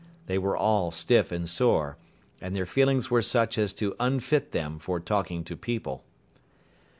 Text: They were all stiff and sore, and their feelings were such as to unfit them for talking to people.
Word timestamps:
They 0.25 0.39
were 0.39 0.57
all 0.57 0.89
stiff 0.89 1.31
and 1.31 1.47
sore, 1.47 1.95
and 2.41 2.55
their 2.55 2.65
feelings 2.65 3.11
were 3.11 3.21
such 3.21 3.55
as 3.59 3.71
to 3.75 3.95
unfit 3.99 4.51
them 4.51 4.79
for 4.79 4.99
talking 4.99 5.43
to 5.43 5.55
people. 5.55 6.03